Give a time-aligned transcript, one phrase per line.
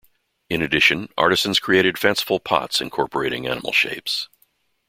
[0.49, 4.29] In addition, artisans created fanciful pots incorporating animal shapes.